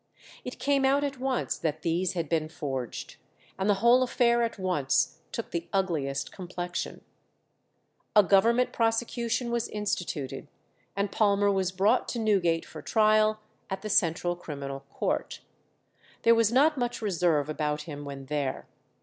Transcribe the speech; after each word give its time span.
It 0.43 0.57
came 0.57 0.83
out 0.83 1.03
at 1.03 1.19
once 1.19 1.59
that 1.59 1.83
these 1.83 2.13
had 2.13 2.27
been 2.27 2.49
forged, 2.49 3.17
and 3.59 3.69
the 3.69 3.75
whole 3.85 4.01
affair 4.01 4.41
at 4.41 4.57
once 4.57 5.19
took 5.31 5.51
the 5.51 5.67
ugliest 5.71 6.31
complexion. 6.31 7.01
A 8.15 8.23
government 8.23 8.73
prosecution 8.73 9.51
was 9.51 9.67
instituted, 9.67 10.47
and 10.95 11.11
Palmer 11.11 11.51
was 11.51 11.71
brought 11.71 12.07
to 12.07 12.17
Newgate 12.19 12.65
for 12.65 12.81
trial 12.81 13.41
at 13.69 13.83
the 13.83 13.91
Central 13.91 14.35
Criminal 14.35 14.79
Court. 14.89 15.41
There 16.23 16.33
was 16.33 16.51
not 16.51 16.79
much 16.79 17.03
reserve 17.03 17.47
about 17.47 17.83
him 17.83 18.03
when 18.03 18.25
there. 18.25 18.65